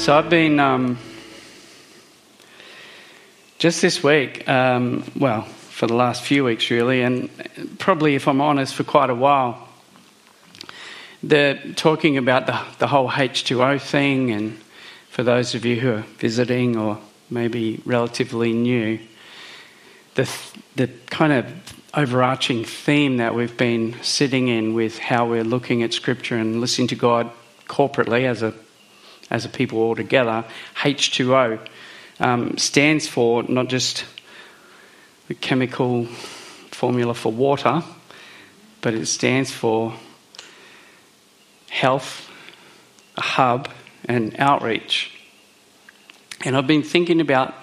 [0.00, 0.96] So I've been um,
[3.58, 7.28] just this week, um, well, for the last few weeks really, and
[7.78, 9.68] probably, if I'm honest, for quite a while.
[11.22, 14.58] They're talking about the, the whole H2O thing, and
[15.10, 18.98] for those of you who are visiting or maybe relatively new,
[20.14, 20.26] the,
[20.76, 21.46] the kind of
[21.92, 26.88] overarching theme that we've been sitting in with how we're looking at Scripture and listening
[26.88, 27.30] to God
[27.68, 28.54] corporately as a
[29.30, 30.44] as a people all together,
[30.76, 31.66] H2O
[32.18, 34.04] um, stands for not just
[35.28, 36.06] the chemical
[36.70, 37.82] formula for water,
[38.80, 39.94] but it stands for
[41.68, 42.28] health,
[43.16, 43.68] a hub,
[44.06, 45.12] and outreach.
[46.44, 47.54] And I've been thinking about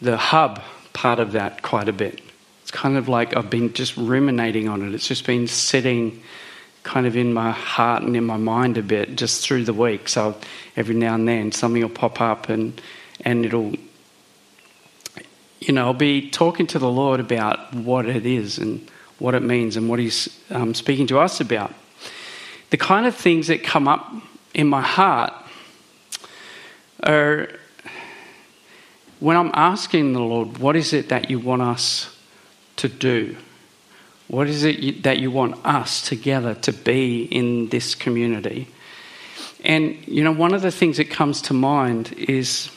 [0.00, 2.20] the hub part of that quite a bit.
[2.62, 4.94] It's kind of like I've been just ruminating on it.
[4.94, 6.22] It's just been sitting
[6.88, 10.08] kind of in my heart and in my mind a bit just through the week.
[10.08, 10.34] So
[10.74, 12.80] every now and then something will pop up and
[13.20, 13.74] and it'll
[15.60, 19.42] you know I'll be talking to the Lord about what it is and what it
[19.42, 21.74] means and what He's um, speaking to us about.
[22.70, 24.10] The kind of things that come up
[24.54, 25.34] in my heart
[27.02, 27.48] are
[29.20, 32.16] when I'm asking the Lord, what is it that you want us
[32.76, 33.36] to do?
[34.28, 38.68] What is it that you want us together to be in this community?
[39.64, 42.70] And, you know, one of the things that comes to mind is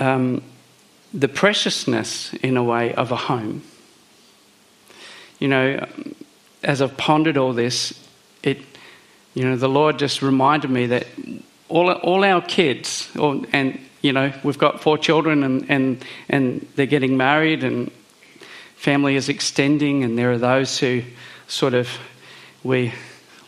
[0.00, 0.42] um,
[1.12, 3.62] the preciousness, in a way, of a home.
[5.38, 5.86] You know,
[6.62, 7.94] as I've pondered all this,
[8.42, 8.58] it,
[9.34, 11.06] you know, the Lord just reminded me that
[11.68, 16.66] all, all our kids, all, and, you know, we've got four children and, and, and
[16.74, 17.92] they're getting married and
[18.84, 21.02] family is extending, and there are those who
[21.48, 21.88] sort of
[22.62, 22.92] we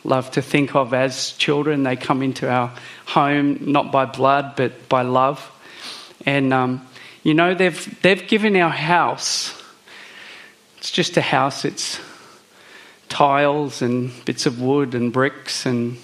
[0.03, 1.83] love to think of as children.
[1.83, 2.73] They come into our
[3.05, 5.47] home not by blood but by love,
[6.25, 6.89] and um,
[7.23, 9.53] you know they've they've given our house.
[10.79, 11.67] It's just a house.
[11.67, 12.01] It's
[13.11, 15.99] tiles and bits of wood and bricks and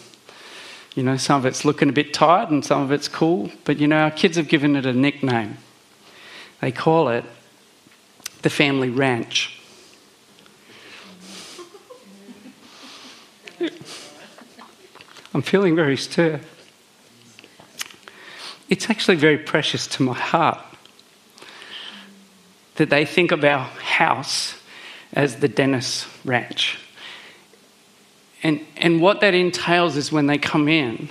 [0.94, 3.78] you know some of it's looking a bit tired and some of it's cool but
[3.78, 5.56] you know our kids have given it a nickname
[6.60, 7.24] they call it
[8.42, 9.58] the family ranch.
[15.34, 16.40] I'm feeling very stirred.
[18.68, 20.58] It's actually very precious to my heart
[22.76, 24.54] that they think of our house
[25.12, 26.78] as the Dennis Ranch.
[28.42, 31.10] And, and what that entails is when they come in,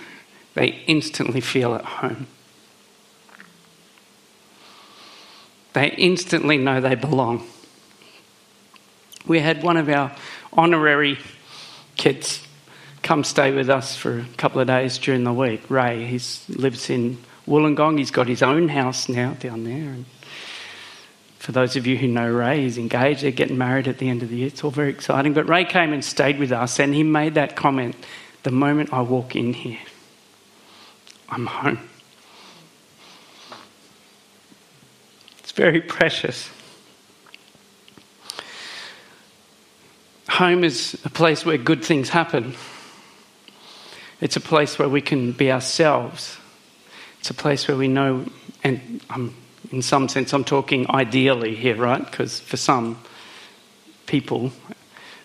[0.53, 2.27] they instantly feel at home.
[5.73, 7.47] They instantly know they belong.
[9.25, 10.15] We had one of our
[10.51, 11.17] honorary
[11.95, 12.45] kids
[13.01, 15.69] come stay with us for a couple of days during the week.
[15.69, 16.19] Ray, he
[16.53, 17.17] lives in
[17.47, 17.97] Wollongong.
[17.97, 19.73] He's got his own house now down there.
[19.93, 20.05] And
[21.39, 23.21] for those of you who know Ray, he's engaged.
[23.21, 24.47] They're getting married at the end of the year.
[24.47, 25.33] It's all very exciting.
[25.33, 27.95] But Ray came and stayed with us, and he made that comment
[28.43, 29.79] the moment I walk in here,
[31.29, 31.89] I'm home.
[35.51, 36.50] It's very precious.
[40.29, 42.56] Home is a place where good things happen.
[44.22, 46.38] It's a place where we can be ourselves.
[47.19, 48.28] It's a place where we know,
[48.63, 49.35] and I'm,
[49.73, 52.09] in some sense, I'm talking ideally here, right?
[52.09, 52.97] Because for some
[54.06, 54.53] people,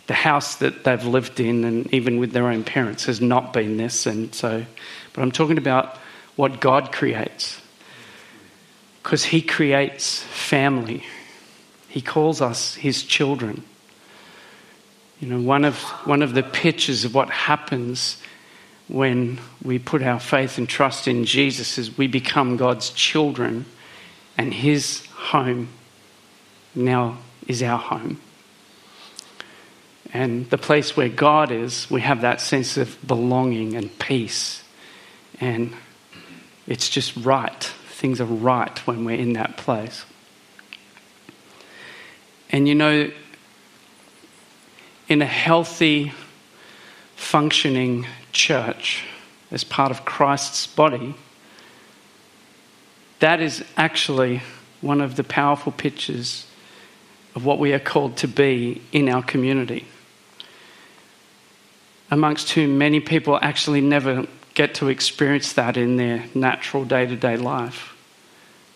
[0.09, 3.76] the house that they've lived in, and even with their own parents, has not been
[3.76, 4.06] this.
[4.06, 4.66] And so,
[5.12, 5.98] but I'm talking about
[6.34, 7.60] what God creates
[9.06, 11.04] because He creates family.
[11.86, 13.62] He calls us His children.
[15.20, 18.20] You know, one of, one of the pictures of what happens
[18.88, 23.66] when we put our faith and trust in Jesus is we become God's children,
[24.36, 25.68] and His home
[26.74, 28.20] now is our home.
[30.12, 34.64] And the place where God is, we have that sense of belonging and peace.
[35.41, 35.74] And
[36.66, 40.04] it's just right things are right when we're in that place.
[42.51, 43.10] And you know,
[45.09, 46.13] in a healthy,
[47.15, 49.03] functioning church,
[49.51, 51.15] as part of Christ's body,
[53.21, 54.43] that is actually
[54.83, 56.47] one of the powerful pictures
[57.34, 59.87] of what we are called to be in our community.
[62.10, 67.14] Amongst whom many people actually never get to experience that in their natural day to
[67.14, 67.94] day life.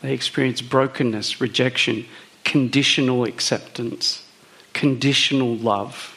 [0.02, 2.04] They experience brokenness, rejection,
[2.44, 4.22] conditional acceptance,
[4.74, 6.14] conditional love.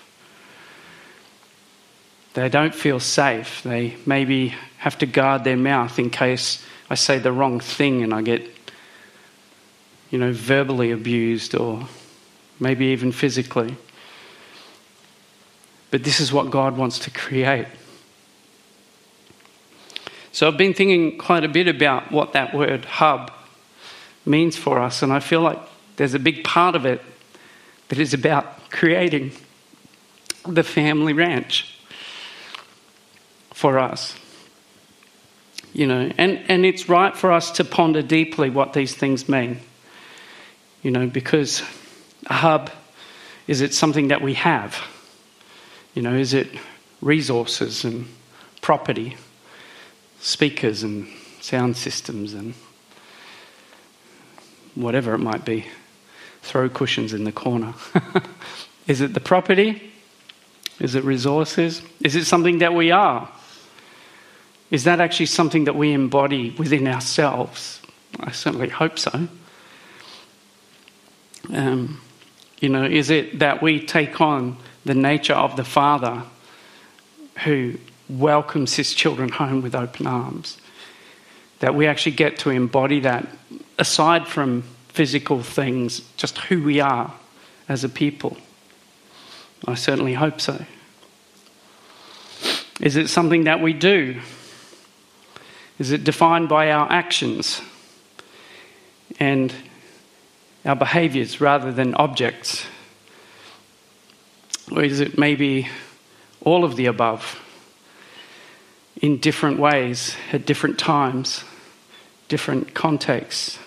[2.34, 3.64] They don't feel safe.
[3.64, 8.14] They maybe have to guard their mouth in case I say the wrong thing and
[8.14, 8.46] I get,
[10.12, 11.88] you know, verbally abused or
[12.60, 13.78] maybe even physically.
[15.90, 17.68] But this is what God wants to create.
[20.34, 23.32] So I've been thinking quite a bit about what that word hub
[24.26, 25.60] means for us, and I feel like
[25.98, 27.02] there's a big part of it
[27.90, 29.32] that is about creating
[30.48, 31.78] the family ranch
[33.54, 34.16] for us.
[35.72, 39.60] You know, and, and it's right for us to ponder deeply what these things mean.
[40.82, 41.62] You know, because
[42.26, 42.72] a hub,
[43.46, 44.84] is it something that we have?
[45.94, 46.48] You know, is it
[47.02, 48.08] resources and
[48.62, 49.16] property,
[50.24, 51.06] speakers and
[51.42, 52.54] sound systems and
[54.74, 55.66] whatever it might be?
[56.42, 57.74] Throw cushions in the corner.
[58.88, 59.92] is it the property?
[60.80, 61.82] Is it resources?
[62.02, 63.30] Is it something that we are?
[64.72, 67.82] Is that actually something that we embody within ourselves?
[68.20, 69.28] I certainly hope so.
[71.54, 72.02] Um,
[72.60, 76.24] you know, is it that we take on the nature of the Father
[77.44, 77.76] who
[78.10, 80.58] welcomes his children home with open arms.
[81.60, 83.28] That we actually get to embody that
[83.78, 87.14] aside from physical things, just who we are
[87.68, 88.38] as a people.
[89.66, 90.66] I certainly hope so.
[92.80, 94.20] Is it something that we do?
[95.80, 97.62] Is it defined by our actions
[99.20, 99.54] and
[100.66, 102.66] our behaviours rather than objects?
[104.72, 105.70] Or is it maybe
[106.42, 107.43] all of the above
[109.04, 111.44] in different ways at different times,
[112.30, 113.60] different contexts?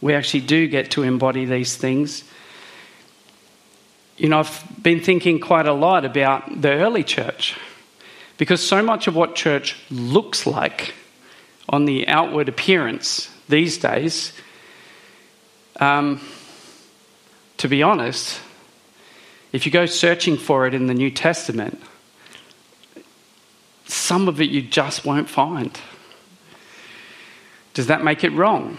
[0.00, 2.24] We actually do get to embody these things.
[4.16, 7.56] You know, I've been thinking quite a lot about the early church
[8.38, 10.94] because so much of what church looks like
[11.68, 14.32] on the outward appearance these days,
[15.78, 16.20] um,
[17.58, 18.40] to be honest,
[19.52, 21.80] if you go searching for it in the New Testament,
[23.86, 25.78] some of it you just won't find.
[27.74, 28.78] Does that make it wrong?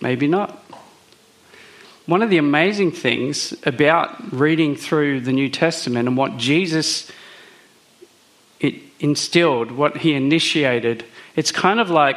[0.00, 0.64] Maybe not.
[2.06, 7.10] One of the amazing things about reading through the New Testament and what Jesus
[8.60, 11.04] it instilled, what he initiated,
[11.36, 12.16] it's kind of like,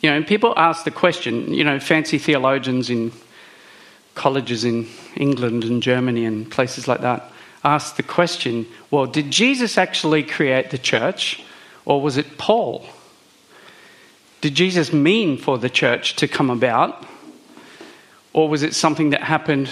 [0.00, 3.12] you know, people ask the question, you know, fancy theologians in
[4.14, 7.30] colleges in England and Germany and places like that
[7.66, 11.42] ask the question well, did Jesus actually create the church
[11.84, 12.86] or was it Paul?
[14.40, 17.04] Did Jesus mean for the church to come about
[18.32, 19.68] or was it something that happened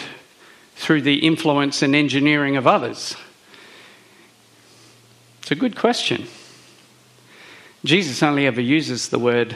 [0.74, 3.16] through the influence and engineering of others?
[5.40, 6.26] It's a good question.
[7.84, 9.54] Jesus only ever uses the word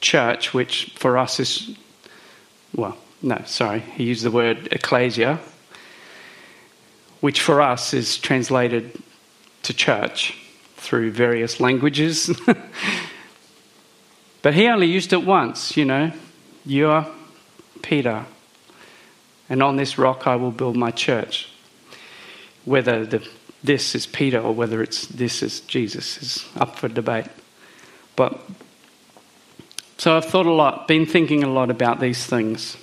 [0.00, 1.74] church, which for us is,
[2.74, 5.40] well, no, sorry, he used the word ecclesia,
[7.20, 9.00] which for us is translated
[9.62, 10.36] to church
[10.76, 12.30] through various languages.
[14.42, 16.12] but he only used it once, you know.
[16.64, 17.08] You are
[17.82, 18.26] Peter,
[19.48, 21.50] and on this rock I will build my church.
[22.64, 23.28] Whether the,
[23.64, 27.26] this is Peter or whether it's this is Jesus is up for debate.
[28.14, 28.38] But
[29.96, 32.76] so I've thought a lot, been thinking a lot about these things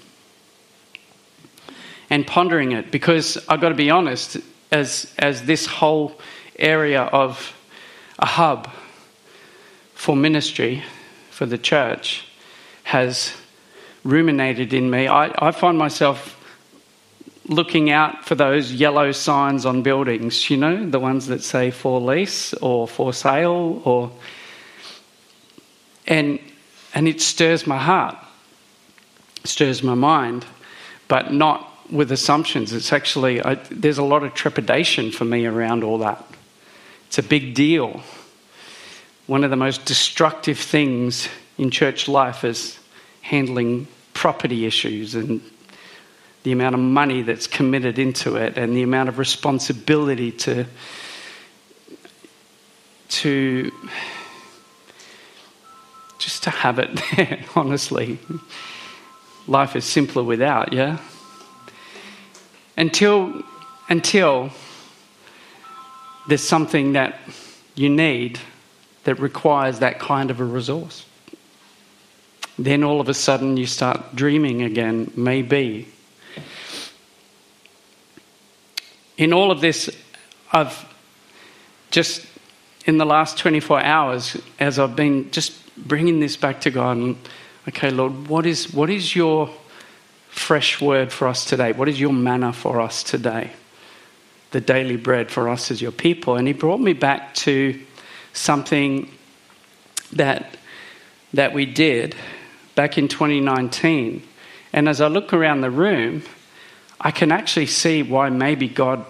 [2.09, 4.37] and pondering it because I've got to be honest,
[4.71, 6.19] as, as this whole
[6.57, 7.53] area of
[8.19, 8.69] a hub
[9.93, 10.83] for ministry
[11.31, 12.27] for the church
[12.83, 13.35] has
[14.03, 16.33] ruminated in me, I, I find myself
[17.47, 21.99] looking out for those yellow signs on buildings, you know, the ones that say for
[21.99, 24.11] lease or for sale or
[26.07, 26.39] and
[26.93, 28.15] and it stirs my heart,
[29.43, 30.45] stirs my mind,
[31.07, 32.73] but not with assumptions.
[32.73, 36.23] It's actually, I, there's a lot of trepidation for me around all that.
[37.07, 38.01] It's a big deal.
[39.27, 41.27] One of the most destructive things
[41.57, 42.79] in church life is
[43.21, 45.41] handling property issues and
[46.43, 50.65] the amount of money that's committed into it and the amount of responsibility to
[53.07, 53.71] to
[56.19, 58.19] just to have it there honestly
[59.47, 60.99] life is simpler without yeah
[62.77, 63.43] until,
[63.89, 64.49] until
[66.27, 67.19] there's something that
[67.75, 68.39] you need
[69.03, 71.05] that requires that kind of a resource.
[72.57, 75.87] Then all of a sudden you start dreaming again, maybe.
[79.17, 79.89] in all of this,
[80.51, 80.85] I've
[81.91, 82.25] just
[82.85, 87.17] in the last 24 hours, as I've been just bringing this back to God, and
[87.67, 89.49] okay, Lord, what is, what is your
[90.35, 91.71] fresh word for us today?
[91.71, 93.51] What is your manna for us today?
[94.51, 96.35] The daily bread for us as your people.
[96.35, 97.79] And He brought me back to
[98.33, 99.09] something
[100.11, 100.57] that,
[101.33, 102.15] that we did
[102.75, 104.21] back in 2019.
[104.73, 106.21] And as I look around the room,
[106.99, 109.05] I can actually see why maybe God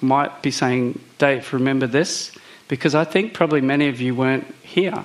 [0.00, 2.32] might be saying, Dave, remember this?
[2.68, 5.04] Because I think probably many of you weren't here.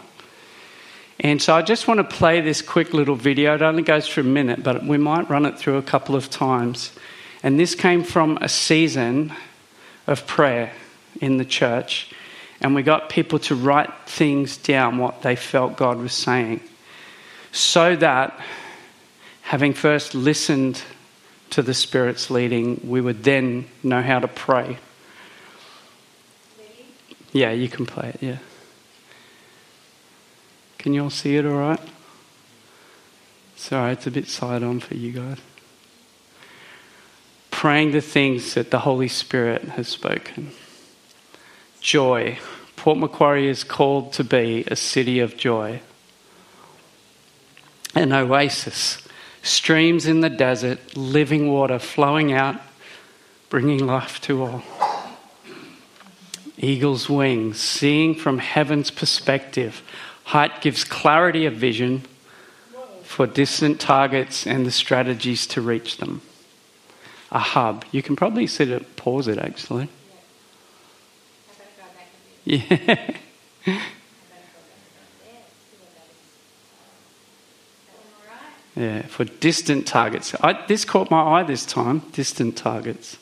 [1.22, 3.56] And so I just want to play this quick little video.
[3.56, 6.30] It only goes for a minute, but we might run it through a couple of
[6.30, 6.92] times.
[7.44, 9.34] And this came from a season
[10.08, 10.72] of prayer
[11.20, 12.14] in the church.
[12.62, 16.62] And we got people to write things down, what they felt God was saying,
[17.52, 18.40] so that
[19.42, 20.82] having first listened
[21.52, 24.78] to the Spirit's leading, we would then know how to pray.
[27.32, 28.38] Yeah, you can play it, yeah.
[30.80, 31.80] Can you all see it all right?
[33.58, 35.38] Sorry, it's a bit side on for you guys.
[37.52, 40.52] Praying the things that the Holy Spirit has spoken.
[41.82, 42.40] Joy.
[42.78, 45.82] Port Macquarie is called to be a city of joy.
[47.94, 49.06] An oasis.
[49.44, 52.56] Streams in the desert, living water flowing out,
[53.50, 54.64] bringing life to all.
[56.58, 59.82] Eagle's wings, seeing from heaven's perspective
[60.30, 62.04] Height gives clarity of vision
[63.02, 66.22] for distant targets and the strategies to reach them.
[67.32, 67.84] A hub.
[67.92, 69.90] You can probably sit it, pause it actually.
[72.46, 73.12] Yeah.
[78.76, 80.34] Yeah, for distant targets.
[80.40, 83.18] I, this caught my eye this time distant targets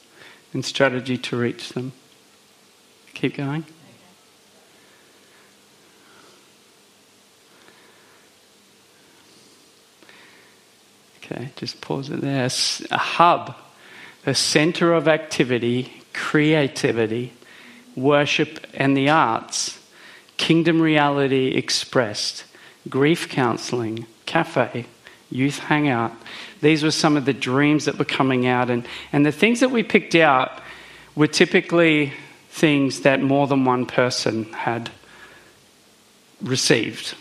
[0.54, 1.94] and strategy to reach them.
[3.16, 3.66] Keep going.
[11.30, 12.50] Okay, just pause it there.
[12.92, 13.56] A hub,
[14.26, 17.34] a center of activity, creativity,
[17.96, 19.80] worship, and the arts.
[20.38, 22.46] Kingdom reality expressed.
[22.88, 24.86] Grief counseling, cafe,
[25.30, 26.14] youth hangout.
[26.62, 28.70] These were some of the dreams that were coming out.
[28.70, 30.62] And, and the things that we picked out
[31.16, 32.14] were typically
[32.50, 34.90] things that more than one person had
[36.42, 37.16] received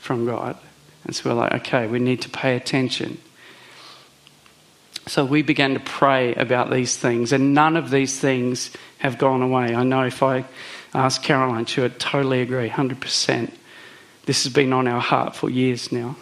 [0.00, 0.58] from God.
[1.04, 3.18] And so we're like, okay, we need to pay attention.
[5.08, 9.40] So we began to pray about these things, and none of these things have gone
[9.40, 9.74] away.
[9.74, 10.44] I know if I
[10.94, 13.50] ask Caroline, she would totally agree, 100%.
[14.26, 16.16] This has been on our heart for years now.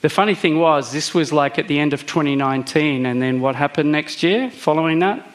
[0.00, 3.56] The funny thing was, this was like at the end of 2019, and then what
[3.56, 5.28] happened next year following that?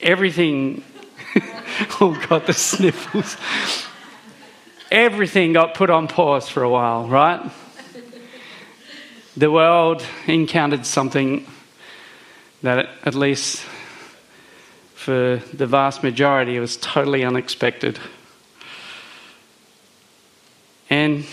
[0.00, 0.82] Everything.
[2.00, 3.36] oh, God, the sniffles.
[4.90, 7.50] Everything got put on pause for a while, right?
[9.36, 11.46] The world encountered something
[12.62, 13.64] that, at least
[14.94, 17.98] for the vast majority, was totally unexpected.
[20.90, 21.24] And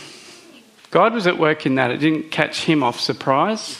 [0.91, 1.91] God was at work in that.
[1.91, 3.77] It didn't catch him off surprise,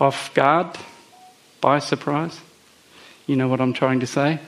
[0.00, 0.76] off guard,
[1.60, 2.40] by surprise.
[3.26, 4.40] You know what I'm trying to say?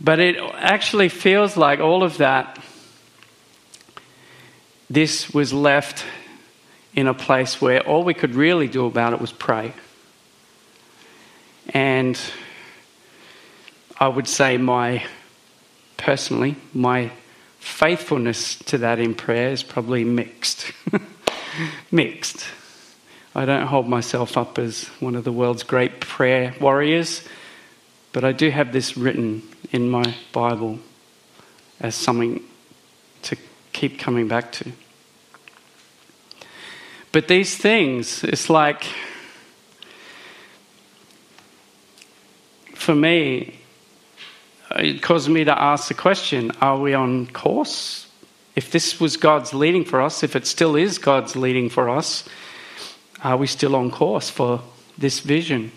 [0.00, 2.62] But it actually feels like all of that,
[4.88, 6.04] this was left
[6.94, 9.72] in a place where all we could really do about it was pray.
[11.70, 12.18] And
[13.98, 15.06] I would say, my
[15.96, 17.10] personally, my
[17.60, 20.72] faithfulness to that in prayer is probably mixed.
[21.90, 22.44] mixed.
[23.34, 27.26] I don't hold myself up as one of the world's great prayer warriors,
[28.12, 30.80] but I do have this written in my Bible
[31.80, 32.42] as something
[33.22, 33.36] to
[33.72, 34.72] keep coming back to.
[37.12, 38.86] But these things, it's like,
[42.74, 43.60] for me,
[44.70, 48.08] it caused me to ask the question are we on course?
[48.56, 52.24] If this was God's leading for us, if it still is God's leading for us,
[53.22, 54.62] are we still on course for
[54.98, 55.70] this vision?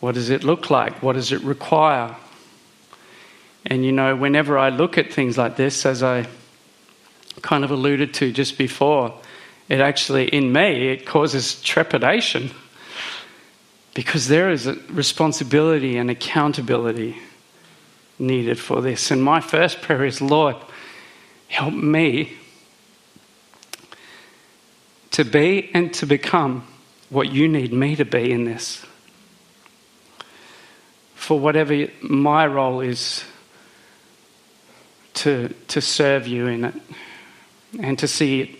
[0.00, 1.02] What does it look like?
[1.02, 2.14] What does it require?
[3.66, 6.26] And you know, whenever I look at things like this, as I
[7.42, 9.14] kind of alluded to just before,
[9.68, 12.50] it actually, in me, it causes trepidation
[13.94, 17.18] because there is a responsibility and accountability
[18.18, 19.10] needed for this.
[19.10, 20.56] And my first prayer is, Lord,
[21.48, 22.36] help me
[25.10, 26.66] to be and to become
[27.10, 28.84] what you need me to be in this.
[31.28, 33.22] for whatever my role is
[35.12, 36.74] to, to serve you in it
[37.80, 38.57] and to see it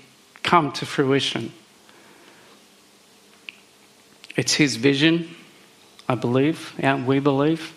[0.48, 1.52] come to fruition.
[4.34, 5.28] It's His vision,
[6.08, 7.74] I believe, yeah, we believe.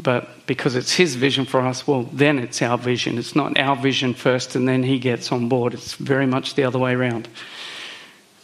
[0.00, 3.18] But because it's His vision for us, well, then it's our vision.
[3.18, 5.74] It's not our vision first and then He gets on board.
[5.74, 7.28] It's very much the other way around.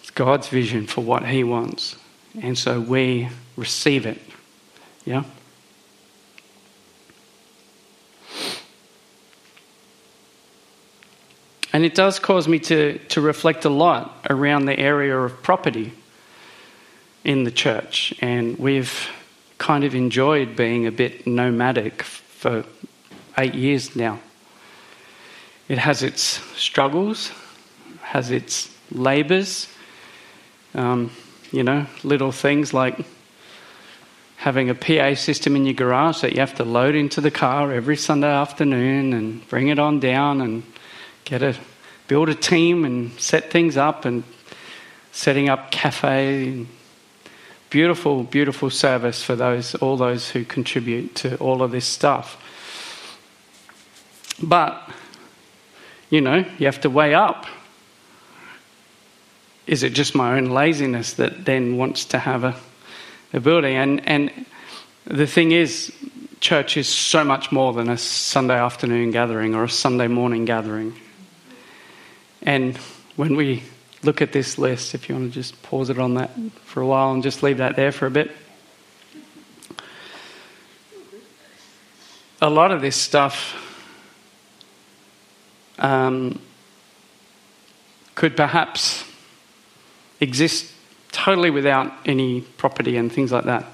[0.00, 1.95] It's God's vision for what He wants.
[2.43, 4.21] And so we receive it.
[5.04, 5.23] Yeah?
[11.75, 15.93] And it does cause me to, to reflect a lot around the area of property
[17.25, 18.14] in the church.
[18.21, 19.11] And we've
[19.59, 22.64] kind of enjoyed being a bit nomadic for
[23.37, 24.21] eight years now.
[25.66, 26.23] It has its
[26.57, 27.33] struggles,
[28.02, 29.66] has its labours,
[30.76, 31.11] um,
[31.50, 33.04] you know, little things like
[34.37, 37.73] having a PA system in your garage that you have to load into the car
[37.73, 40.62] every Sunday afternoon and bring it on down and
[41.25, 41.57] get a
[42.07, 44.25] build a team and set things up and
[45.12, 46.66] setting up cafe
[47.71, 52.40] beautiful beautiful service for those all those who contribute to all of this stuff.
[54.43, 54.88] But
[56.11, 57.47] you know you have to weigh up.
[59.66, 62.54] Is it just my own laziness that then wants to have a,
[63.33, 63.76] a building?
[63.76, 64.47] And and
[65.07, 65.93] the thing is
[66.40, 70.95] church is so much more than a sunday afternoon gathering or a sunday morning gathering
[72.45, 72.77] and
[73.17, 73.63] when we
[74.03, 76.31] look at this list, if you want to just pause it on that
[76.65, 78.31] for a while and just leave that there for a bit.
[82.43, 83.61] A lot of this stuff
[85.79, 86.39] um,
[88.15, 89.05] could perhaps
[90.21, 90.71] exist
[91.11, 93.65] totally without any property and things like that.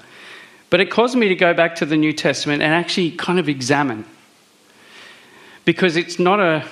[0.69, 3.49] But it caused me to go back to the New Testament and actually kind of
[3.49, 4.05] examine.
[5.65, 6.65] Because it's not a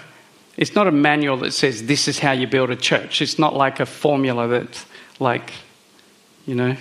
[0.60, 3.22] it's not a manual that says this is how you build a church.
[3.22, 4.86] It's not like a formula that,
[5.18, 5.54] like,
[6.46, 6.76] you know,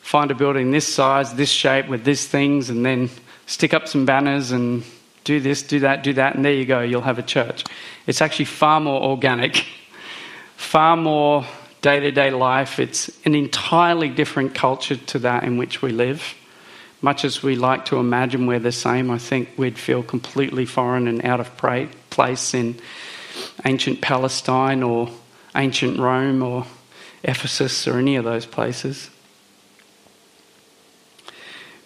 [0.00, 3.08] find a building this size, this shape, with these things, and then
[3.46, 4.82] stick up some banners and
[5.22, 7.62] do this, do that, do that, and there you go, you'll have a church.
[8.08, 9.64] It's actually far more organic,
[10.56, 11.46] far more
[11.82, 12.80] day to day life.
[12.80, 16.34] It's an entirely different culture to that in which we live.
[17.06, 21.06] Much as we like to imagine we're the same, I think we'd feel completely foreign
[21.06, 21.56] and out of
[22.10, 22.80] place in
[23.64, 25.08] ancient Palestine or
[25.54, 26.66] ancient Rome or
[27.22, 29.08] Ephesus or any of those places.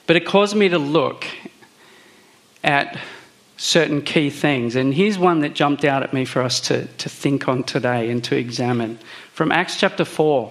[0.07, 1.27] But it caused me to look
[2.65, 2.99] at
[3.59, 4.75] certain key things.
[4.75, 8.09] And here's one that jumped out at me for us to, to think on today
[8.11, 8.99] and to examine.
[9.35, 10.51] From Acts chapter 4,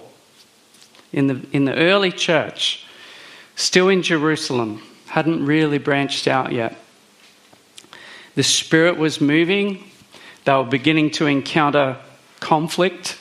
[1.12, 2.86] in the, in the early church,
[3.60, 6.78] still in Jerusalem, hadn't really branched out yet.
[8.36, 9.84] The Spirit was moving,
[10.46, 11.98] they were beginning to encounter
[12.40, 13.18] conflict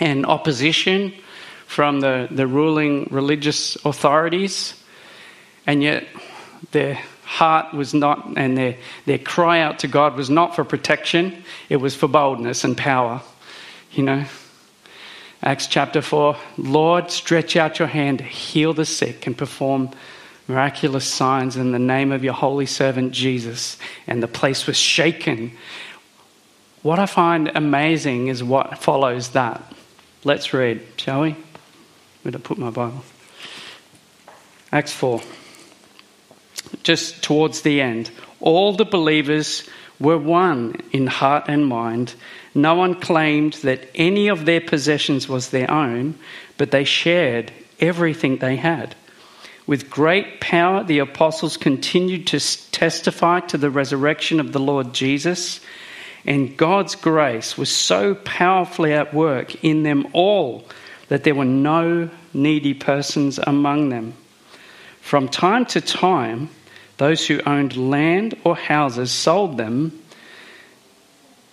[0.00, 1.14] and opposition
[1.66, 4.74] from the, the ruling religious authorities,
[5.66, 6.06] and yet
[6.72, 8.76] their heart was not, and their,
[9.06, 13.22] their cry out to God was not for protection, it was for boldness and power.
[13.92, 14.24] You know,
[15.42, 19.90] Acts chapter 4 Lord, stretch out your hand, heal the sick, and perform
[20.48, 23.76] miraculous signs in the name of your holy servant Jesus.
[24.06, 25.52] And the place was shaken.
[26.82, 29.62] What I find amazing is what follows that.
[30.24, 31.32] Let's read, shall we?
[32.22, 33.04] Where did I put my Bible?
[34.72, 35.20] Acts 4.
[36.82, 38.10] Just towards the end.
[38.40, 39.68] All the believers
[40.00, 42.14] were one in heart and mind.
[42.54, 46.18] No one claimed that any of their possessions was their own,
[46.56, 48.94] but they shared everything they had.
[49.66, 55.60] With great power, the apostles continued to testify to the resurrection of the Lord Jesus,
[56.24, 60.64] and God's grace was so powerfully at work in them all
[61.08, 64.14] that there were no needy persons among them.
[65.00, 66.50] From time to time,
[66.98, 70.02] those who owned land or houses sold them.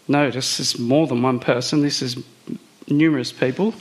[0.08, 2.24] Notice this is more than one person, this is
[2.88, 3.74] numerous people.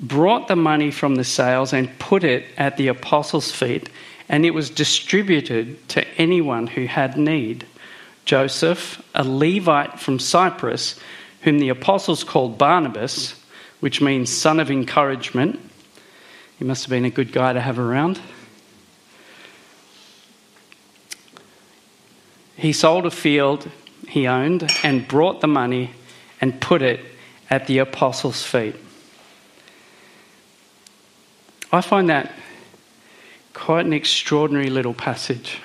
[0.00, 3.88] Brought the money from the sales and put it at the apostles' feet,
[4.28, 7.66] and it was distributed to anyone who had need.
[8.24, 10.98] Joseph, a Levite from Cyprus,
[11.42, 13.34] whom the apostles called Barnabas,
[13.80, 15.58] which means son of encouragement.
[16.58, 18.20] He must have been a good guy to have around.
[22.56, 23.68] He sold a field
[24.12, 25.90] he owned and brought the money
[26.38, 27.00] and put it
[27.48, 28.76] at the apostles' feet.
[31.72, 32.30] I find that
[33.54, 35.60] quite an extraordinary little passage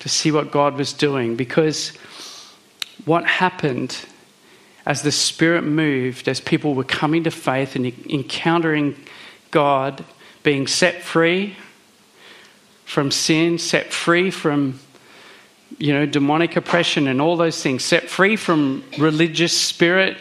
[0.00, 1.90] to see what God was doing because
[3.04, 3.98] what happened
[4.84, 8.96] as the Spirit moved, as people were coming to faith and encountering
[9.52, 10.04] God,
[10.42, 11.54] being set free
[12.84, 14.80] from sin, set free from
[15.78, 20.16] you know demonic oppression and all those things, set free from religious spirit.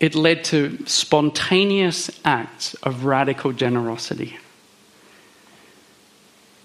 [0.00, 4.38] It led to spontaneous acts of radical generosity.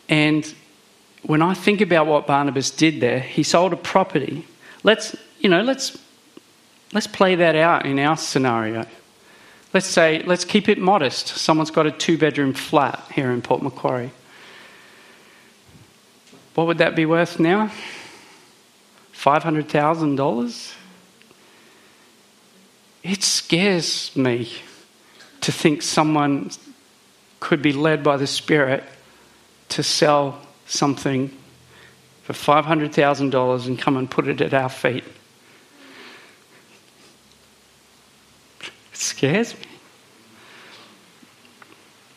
[0.10, 0.54] And
[1.24, 4.46] when I think about what Barnabas did there, he sold a property.
[4.84, 5.98] Let's, you know, let's
[6.92, 8.86] let's play that out in our scenario.
[9.74, 11.28] Let's say, let's keep it modest.
[11.28, 14.12] Someone's got a two bedroom flat here in Port Macquarie.
[16.60, 17.72] What would that be worth now?
[19.14, 20.74] $500,000?
[23.02, 24.52] It scares me
[25.40, 26.52] to think someone
[27.40, 28.84] could be led by the Spirit
[29.70, 31.34] to sell something
[32.24, 35.06] for $500,000 and come and put it at our feet.
[38.60, 39.64] It scares me.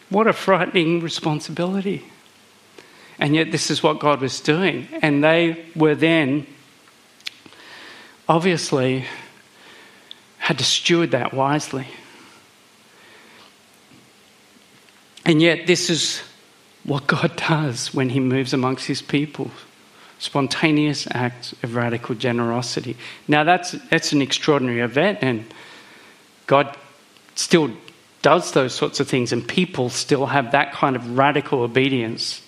[0.08, 2.02] What a frightening responsibility.
[3.22, 4.88] And yet, this is what God was doing.
[5.00, 6.44] And they were then
[8.28, 9.04] obviously
[10.38, 11.86] had to steward that wisely.
[15.24, 16.20] And yet, this is
[16.82, 19.52] what God does when He moves amongst His people
[20.18, 22.96] spontaneous acts of radical generosity.
[23.28, 25.44] Now, that's, that's an extraordinary event, and
[26.48, 26.76] God
[27.36, 27.70] still
[28.20, 32.42] does those sorts of things, and people still have that kind of radical obedience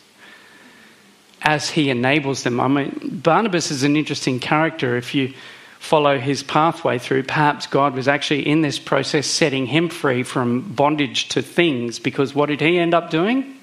[1.44, 2.58] as He enables them.
[2.58, 5.34] I mean, Barnabas is an interesting character if you
[5.78, 7.22] follow his pathway through.
[7.24, 12.34] Perhaps God was actually in this process setting him free from bondage to things because
[12.34, 13.58] what did he end up doing?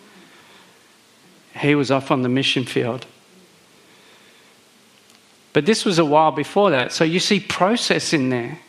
[1.58, 3.08] He was off on the mission field.
[5.54, 6.92] But this was a while before that.
[6.92, 8.60] So you see process in there.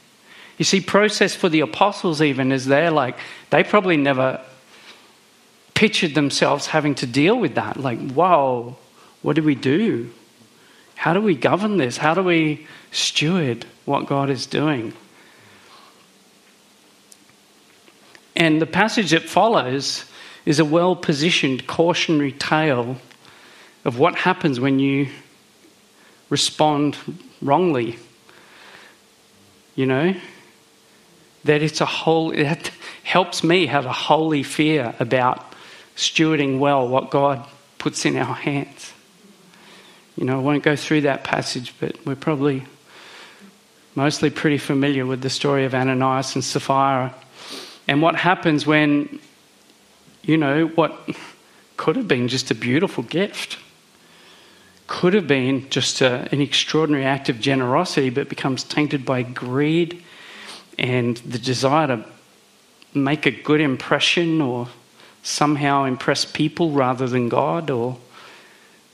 [0.57, 3.18] You see process for the apostles, even as they're like,
[3.51, 4.40] they probably never
[5.75, 7.77] pictured themselves having to deal with that.
[7.77, 8.77] Like, whoa,
[9.23, 10.11] what do we do?
[10.97, 11.97] How do we govern this?
[11.97, 14.93] How do we steward what God is doing?
[18.37, 20.05] And the passage that follows
[20.45, 22.97] is a well positioned cautionary tale
[23.85, 25.09] of what happens when you
[26.31, 26.97] respond
[27.41, 27.99] wrongly.
[29.75, 30.15] You know?
[31.45, 32.71] That it's a whole, it
[33.03, 35.53] helps me have a holy fear about
[35.97, 37.47] stewarding well what God
[37.79, 38.92] puts in our hands.
[40.16, 42.64] You know, I won't go through that passage, but we're probably
[43.94, 47.14] mostly pretty familiar with the story of Ananias and Sapphira
[47.88, 49.18] and what happens when,
[50.22, 51.09] you know, what
[51.77, 53.59] could have been just a beautiful gift
[54.92, 60.05] could have been just a, an extraordinary act of generosity, but becomes tainted by greed
[60.79, 62.05] and the desire to
[62.92, 64.68] make a good impression or
[65.22, 67.96] somehow impress people rather than God or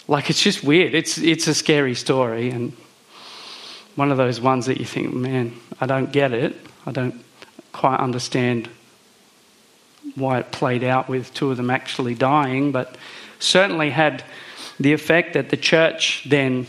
[0.09, 0.95] like it's just weird.
[0.95, 2.73] It's it's a scary story and
[3.95, 6.57] one of those ones that you think, man, I don't get it.
[6.87, 7.25] I don't
[7.73, 8.69] quite understand
[10.15, 12.97] why it played out with two of them actually dying, but
[13.41, 14.23] certainly had
[14.79, 16.69] the effect that the church then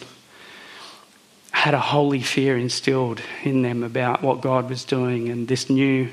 [1.51, 6.09] had a holy fear instilled in them about what God was doing and this new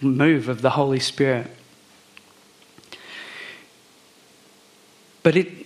[0.00, 1.50] move of the Holy Spirit.
[5.24, 5.65] But it,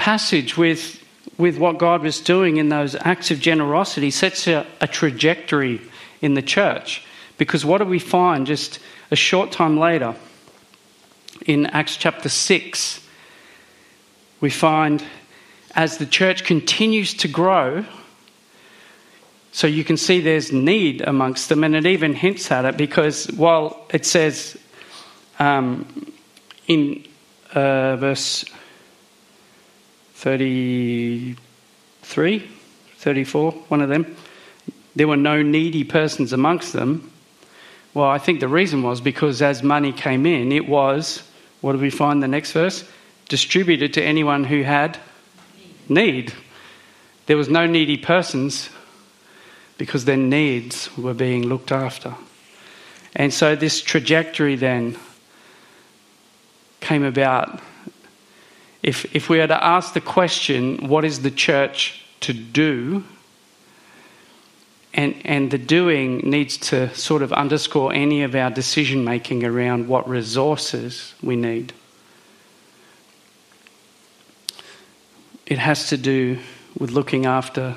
[0.00, 0.98] passage with,
[1.36, 5.80] with what God was doing in those acts of generosity sets a, a trajectory
[6.22, 7.04] in the church.
[7.36, 8.78] Because what do we find just
[9.10, 10.14] a short time later
[11.46, 13.00] in Acts chapter 6?
[14.40, 15.04] we find
[15.74, 17.84] as the church continues to grow,
[19.52, 23.26] so you can see there's need amongst them, and it even hints at it because
[23.32, 24.56] while it says
[25.38, 25.86] um,
[26.66, 27.04] in
[27.52, 28.44] uh, verse
[30.20, 32.48] 33,
[32.96, 34.16] 34, one of them,
[34.94, 37.10] there were no needy persons amongst them.
[37.94, 41.22] Well, I think the reason was because as money came in, it was,
[41.60, 42.84] what do we find the next verse?
[43.30, 44.98] distributed to anyone who had
[45.88, 46.34] need.
[47.26, 48.68] There was no needy persons
[49.78, 52.16] because their needs were being looked after.
[53.14, 54.98] And so this trajectory then
[56.80, 57.60] came about.
[58.82, 63.04] If, if we had to ask the question, what is the church to do?
[64.92, 69.88] and, and the doing needs to sort of underscore any of our decision making around
[69.88, 71.72] what resources we need.
[75.46, 76.38] It has to do
[76.78, 77.76] with looking after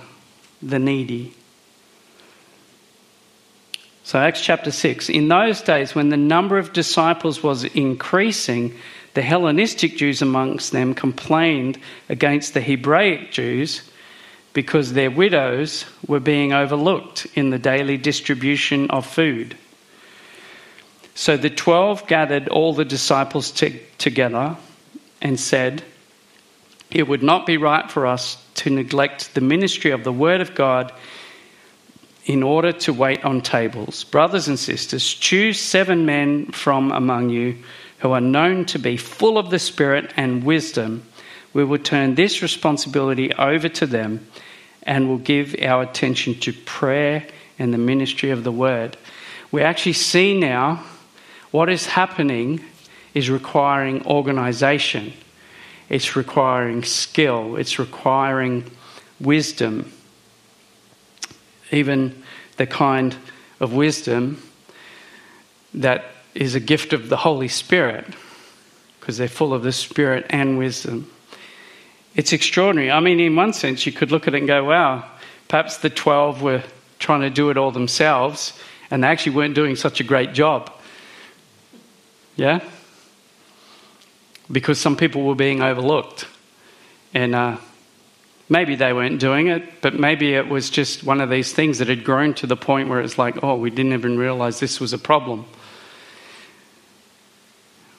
[0.61, 1.33] the needy.
[4.03, 5.09] So, Acts chapter 6.
[5.09, 8.75] In those days, when the number of disciples was increasing,
[9.13, 13.89] the Hellenistic Jews amongst them complained against the Hebraic Jews
[14.53, 19.57] because their widows were being overlooked in the daily distribution of food.
[21.15, 24.55] So the twelve gathered all the disciples t- together
[25.21, 25.83] and said,
[26.89, 30.55] It would not be right for us to neglect the ministry of the Word of
[30.55, 30.91] God
[32.25, 34.03] in order to wait on tables.
[34.05, 37.57] Brothers and sisters, choose seven men from among you
[38.03, 41.01] who are known to be full of the Spirit and wisdom.
[41.53, 44.27] We will turn this responsibility over to them
[44.81, 47.25] and will give our attention to prayer
[47.57, 48.97] and the ministry of the word.
[49.53, 50.83] We actually see now
[51.51, 52.65] what is happening
[53.13, 55.13] is requiring organization,
[55.87, 58.69] it's requiring skill, it's requiring
[59.21, 59.93] wisdom,
[61.71, 62.21] even
[62.57, 63.15] the kind
[63.61, 64.43] of wisdom
[65.73, 68.05] that is a gift of the Holy Spirit,
[68.99, 71.09] because they're full of the Spirit and wisdom.
[72.15, 72.91] It's extraordinary.
[72.91, 75.05] I mean, in one sense, you could look at it and go, wow,
[75.47, 76.63] perhaps the 12 were
[76.99, 78.53] trying to do it all themselves
[78.93, 80.71] and they actually weren't doing such a great job.
[82.35, 82.59] Yeah?
[84.51, 86.27] Because some people were being overlooked.
[87.11, 87.57] And uh,
[88.49, 91.87] maybe they weren't doing it, but maybe it was just one of these things that
[91.87, 94.93] had grown to the point where it's like, oh, we didn't even realize this was
[94.93, 95.45] a problem.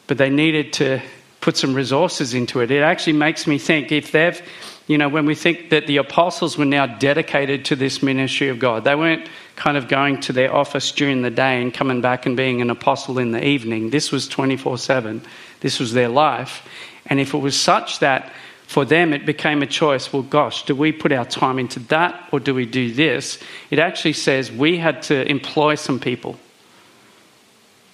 [0.06, 1.00] But they needed to
[1.44, 2.70] put some resources into it.
[2.70, 4.40] It actually makes me think if they've,
[4.86, 8.58] you know, when we think that the apostles were now dedicated to this ministry of
[8.58, 12.24] God, they weren't kind of going to their office during the day and coming back
[12.24, 13.90] and being an apostle in the evening.
[13.90, 15.20] This was 24 7.
[15.60, 16.66] This was their life.
[17.04, 18.32] And if it was such that
[18.66, 22.28] for them it became a choice, well, gosh, do we put our time into that
[22.32, 23.38] or do we do this?
[23.70, 26.38] It actually says we had to employ some people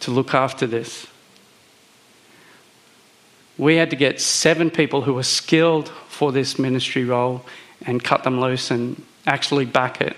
[0.01, 1.10] to look after this
[3.61, 7.45] we had to get seven people who were skilled for this ministry role
[7.83, 10.17] and cut them loose and actually back it.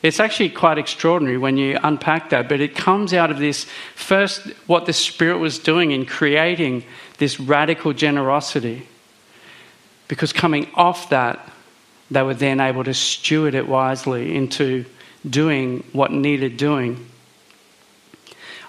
[0.00, 4.46] It's actually quite extraordinary when you unpack that, but it comes out of this first,
[4.68, 6.84] what the Spirit was doing in creating
[7.18, 8.86] this radical generosity.
[10.06, 11.50] Because coming off that,
[12.12, 14.84] they were then able to steward it wisely into
[15.28, 17.08] doing what needed doing.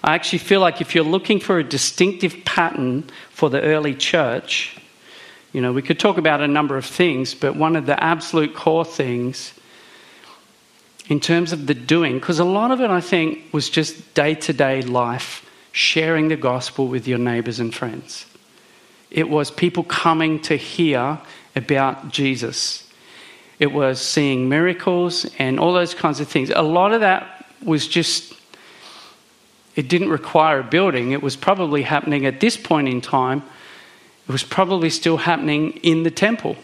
[0.04, 4.76] I actually feel like if you're looking for a distinctive pattern for the early church,
[5.54, 8.54] you know, we could talk about a number of things, but one of the absolute
[8.54, 9.54] core things
[11.08, 14.34] in terms of the doing, because a lot of it, I think, was just day
[14.34, 18.26] to day life, sharing the gospel with your neighbors and friends.
[19.10, 21.18] It was people coming to hear
[21.56, 22.86] about Jesus.
[23.58, 26.50] It was seeing miracles and all those kinds of things.
[26.50, 28.34] A lot of that was just
[29.76, 31.12] it didn't require a building.
[31.12, 33.42] It was probably happening at this point in time,
[34.28, 36.56] it was probably still happening in the temple.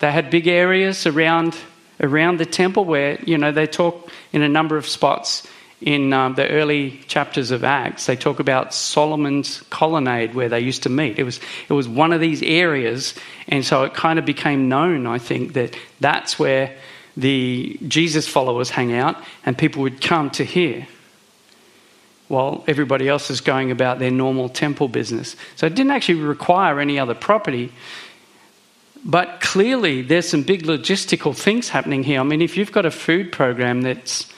[0.00, 1.56] They had big areas around,
[2.00, 5.46] around the temple where, you know, they talk in a number of spots
[5.80, 8.06] in um, the early chapters of Acts.
[8.06, 11.18] They talk about Solomon's colonnade where they used to meet.
[11.18, 13.14] It was, it was one of these areas,
[13.46, 16.76] and so it kind of became known, I think, that that's where
[17.16, 20.86] the Jesus followers hang out and people would come to hear
[22.30, 25.34] while everybody else is going about their normal temple business.
[25.56, 27.72] So it didn't actually require any other property.
[29.04, 32.20] But clearly, there's some big logistical things happening here.
[32.20, 34.32] I mean, if you've got a food program that's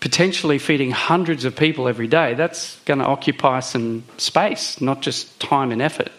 [0.00, 5.38] potentially feeding hundreds of people every day, that's going to occupy some space, not just
[5.38, 6.10] time and effort.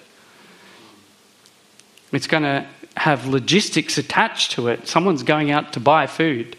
[2.14, 2.66] It's going to
[2.96, 4.88] have logistics attached to it.
[4.88, 6.56] Someone's going out to buy food,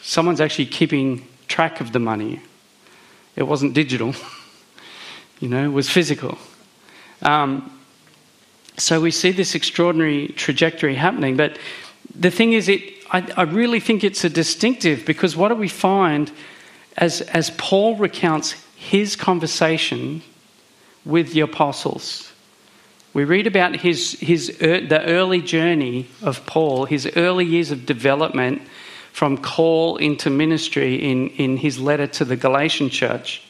[0.00, 2.40] someone's actually keeping track of the money.
[3.38, 4.16] It wasn't digital,
[5.38, 6.36] you know, it was physical.
[7.22, 7.72] Um,
[8.76, 11.36] so we see this extraordinary trajectory happening.
[11.36, 11.56] But
[12.12, 15.68] the thing is, it, I, I really think it's a distinctive because what do we
[15.68, 16.32] find
[16.96, 20.22] as, as Paul recounts his conversation
[21.04, 22.32] with the apostles?
[23.14, 28.62] We read about his, his, the early journey of Paul, his early years of development
[29.18, 33.42] from call into ministry in, in his letter to the Galatian church.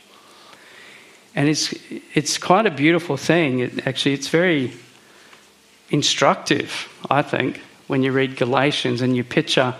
[1.34, 1.74] And it's,
[2.14, 3.58] it's quite a beautiful thing.
[3.58, 4.72] It, actually, it's very
[5.90, 9.74] instructive, I think, when you read Galatians and you picture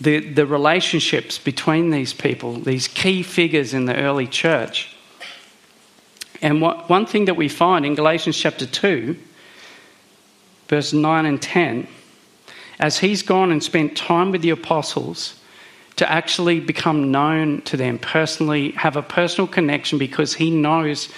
[0.00, 4.96] the, the relationships between these people, these key figures in the early church.
[6.40, 9.18] And what, one thing that we find in Galatians chapter 2,
[10.68, 11.88] verse 9 and 10,
[12.78, 15.38] as he's gone and spent time with the apostles
[15.96, 21.08] to actually become known to them personally, have a personal connection because he knows,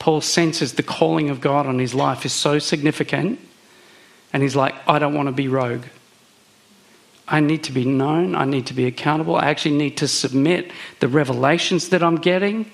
[0.00, 3.38] Paul senses the calling of God on his life is so significant.
[4.32, 5.84] And he's like, I don't want to be rogue.
[7.28, 8.34] I need to be known.
[8.34, 9.36] I need to be accountable.
[9.36, 12.70] I actually need to submit the revelations that I'm getting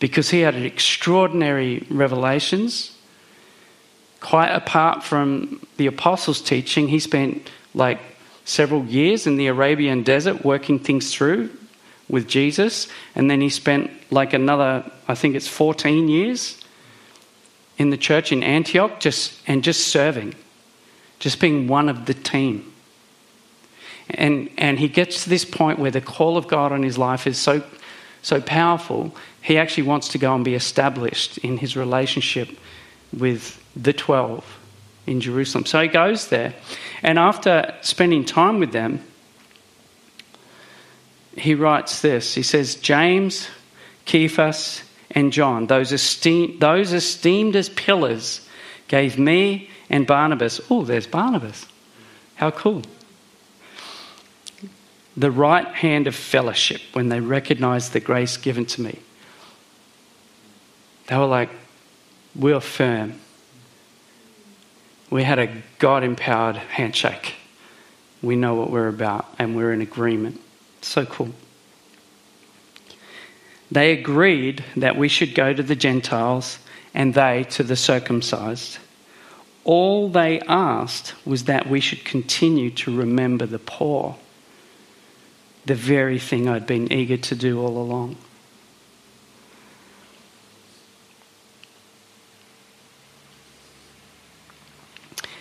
[0.00, 2.96] because he had extraordinary revelations.
[4.20, 8.00] Quite apart from the apostles' teaching, he spent like
[8.44, 11.50] several years in the Arabian desert working things through
[12.08, 12.88] with Jesus.
[13.14, 16.58] And then he spent like another, I think it's 14 years
[17.76, 20.34] in the church in Antioch just, and just serving,
[21.18, 22.72] just being one of the team.
[24.10, 27.26] And, and he gets to this point where the call of God on his life
[27.26, 27.62] is so,
[28.22, 32.48] so powerful, he actually wants to go and be established in his relationship
[33.12, 34.58] with the 12
[35.08, 35.66] in Jerusalem.
[35.66, 36.54] So he goes there.
[37.02, 39.02] And after spending time with them,
[41.36, 43.48] he writes this He says, James,
[44.06, 48.46] Cephas, and John, those esteemed, those esteemed as pillars,
[48.88, 50.60] gave me and Barnabas.
[50.70, 51.66] Oh, there's Barnabas.
[52.36, 52.82] How cool
[55.18, 58.96] the right hand of fellowship when they recognized the grace given to me.
[61.08, 61.50] They were like,
[62.36, 63.18] we're firm.
[65.10, 67.34] We had a God empowered handshake.
[68.22, 70.40] We know what we're about and we're in agreement.
[70.82, 71.30] So cool.
[73.70, 76.58] They agreed that we should go to the Gentiles
[76.94, 78.78] and they to the circumcised.
[79.64, 84.16] All they asked was that we should continue to remember the poor
[85.68, 88.16] the very thing I'd been eager to do all along.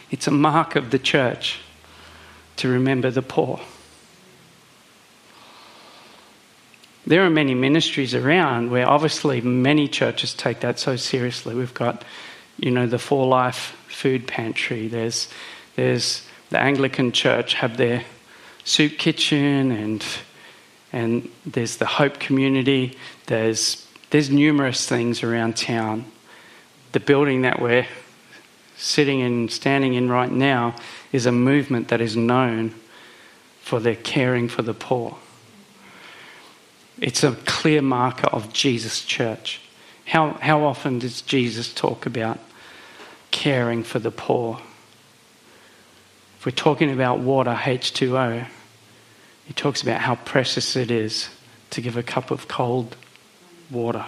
[0.09, 1.59] It's a mark of the church
[2.57, 3.59] to remember the poor.
[7.05, 11.55] There are many ministries around where obviously many churches take that so seriously.
[11.55, 12.03] We've got,
[12.57, 14.87] you know, the For Life food pantry.
[14.87, 15.29] There's,
[15.75, 18.03] there's the Anglican Church have their
[18.63, 20.03] soup kitchen and
[20.93, 22.97] and there's the Hope community.
[23.25, 26.05] There's there's numerous things around town.
[26.93, 27.85] The building that we're
[28.77, 30.75] sitting and standing in right now
[31.11, 32.73] is a movement that is known
[33.61, 35.17] for their caring for the poor.
[36.99, 39.61] It's a clear marker of Jesus' church.
[40.05, 42.39] How, how often does Jesus talk about
[43.31, 44.61] caring for the poor?
[46.39, 48.47] If we're talking about water, H2O,
[49.45, 51.29] he talks about how precious it is
[51.71, 52.95] to give a cup of cold
[53.69, 54.05] water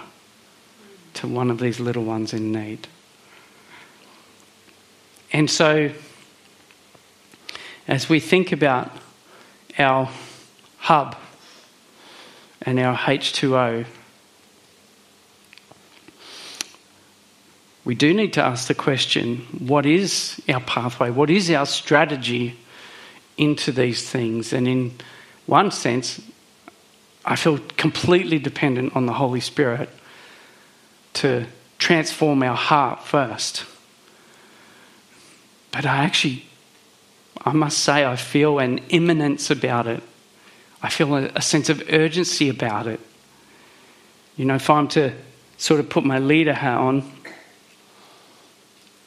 [1.14, 2.88] to one of these little ones in need.
[5.32, 5.92] And so,
[7.86, 8.90] as we think about
[9.78, 10.10] our
[10.78, 11.16] hub
[12.62, 13.86] and our H2O,
[17.84, 21.10] we do need to ask the question what is our pathway?
[21.10, 22.58] What is our strategy
[23.36, 24.52] into these things?
[24.52, 24.94] And in
[25.46, 26.20] one sense,
[27.24, 29.88] I feel completely dependent on the Holy Spirit
[31.14, 31.46] to
[31.78, 33.64] transform our heart first.
[35.72, 36.44] But I actually,
[37.44, 40.02] I must say, I feel an imminence about it.
[40.82, 43.00] I feel a, sense of urgency about it.
[44.36, 45.12] You know, if I'm to
[45.58, 47.10] sort of put my leader hat on,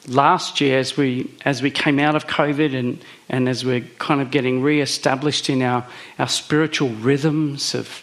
[0.06, 4.20] last year as we as we came out of COVID and, and as we're kind
[4.20, 5.86] of getting re-established in our,
[6.18, 8.02] our spiritual rhythms of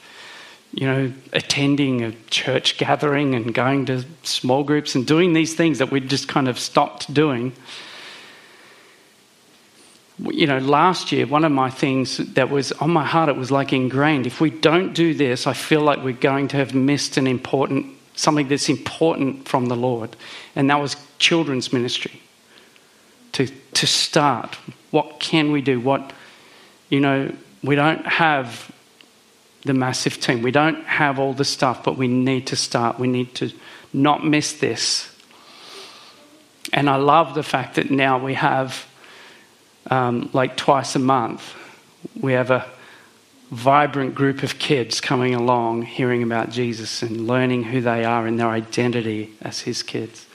[0.74, 5.78] you know attending a church gathering and going to small groups and doing these things
[5.78, 7.54] that we'd just kind of stopped doing
[10.30, 13.52] you know last year one of my things that was on my heart it was
[13.52, 17.18] like ingrained if we don't do this i feel like we're going to have missed
[17.18, 20.16] an important something that's important from the lord
[20.56, 22.22] and that was children's ministry
[23.34, 24.58] to, to start.
[24.92, 25.80] What can we do?
[25.80, 26.14] What,
[26.90, 28.72] you know, we don't have
[29.64, 32.98] the massive team, we don't have all the stuff, but we need to start.
[32.98, 33.52] We need to
[33.94, 35.08] not miss this.
[36.74, 38.88] And I love the fact that now we have,
[39.90, 41.56] um, like twice a month,
[42.20, 42.66] we have a
[43.52, 48.40] vibrant group of kids coming along, hearing about Jesus and learning who they are and
[48.40, 50.26] their identity as his kids.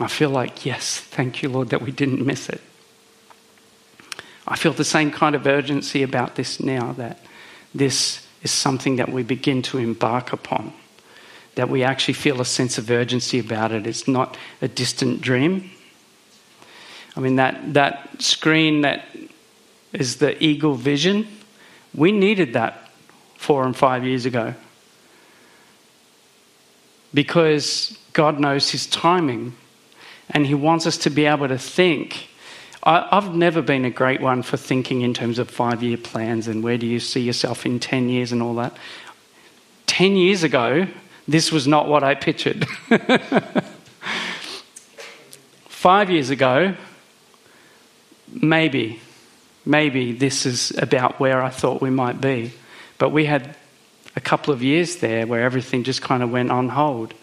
[0.00, 2.60] I feel like, yes, thank you, Lord, that we didn't miss it.
[4.48, 7.20] I feel the same kind of urgency about this now that
[7.74, 10.72] this is something that we begin to embark upon,
[11.54, 13.86] that we actually feel a sense of urgency about it.
[13.86, 15.70] It's not a distant dream.
[17.16, 19.04] I mean, that, that screen that
[19.92, 21.26] is the eagle vision,
[21.94, 22.90] we needed that
[23.36, 24.54] four and five years ago
[27.12, 29.54] because God knows His timing
[30.30, 32.28] and He wants us to be able to think.
[32.82, 36.48] I, have never been a great one for thinking in terms of five year plans
[36.48, 38.76] and where do you see yourself in 10 years and all that.
[39.86, 40.86] 10 years ago,
[41.26, 42.66] this was not what I pictured.
[45.68, 46.74] five years ago,
[48.32, 49.00] maybe,
[49.64, 52.52] maybe this is about where I thought we might be.
[52.98, 53.56] But we had
[54.16, 57.14] a couple of years there where everything just kind of went on hold.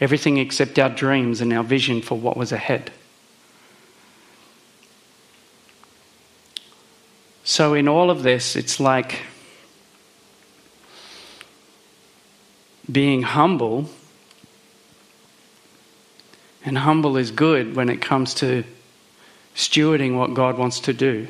[0.00, 2.90] Everything except our dreams and our vision for what was ahead.
[7.44, 9.20] So, in all of this, it's like
[12.90, 13.88] being humble.
[16.64, 18.64] And humble is good when it comes to
[19.54, 21.28] stewarding what God wants to do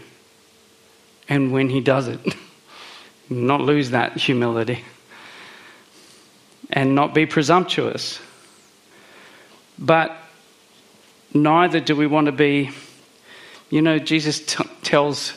[1.28, 2.20] and when He does it.
[3.32, 4.84] not lose that humility
[6.70, 8.20] and not be presumptuous.
[9.78, 10.16] But
[11.34, 12.70] neither do we want to be,
[13.70, 15.34] you know, Jesus t- tells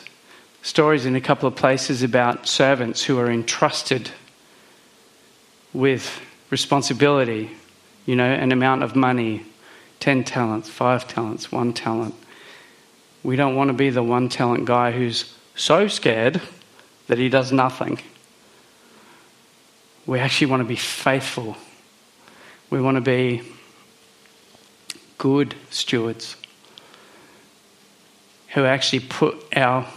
[0.62, 4.10] stories in a couple of places about servants who are entrusted
[5.72, 6.20] with
[6.50, 7.50] responsibility,
[8.06, 9.44] you know, an amount of money
[10.00, 12.14] 10 talents, 5 talents, 1 talent.
[13.26, 16.40] We don't want to be the one talent guy who's so scared
[17.08, 17.98] that he does nothing.
[20.06, 21.56] We actually want to be faithful.
[22.70, 23.42] We want to be
[25.18, 26.36] good stewards
[28.50, 29.88] who actually put our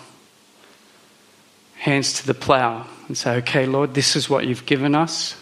[1.75, 5.35] hands to the plough and say, okay, Lord, this is what you've given us.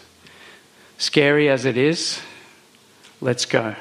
[0.98, 2.20] Scary as it is,
[3.22, 3.74] let's go.